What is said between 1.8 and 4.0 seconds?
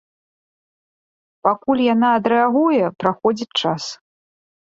яна адрэагуе, праходзіць час.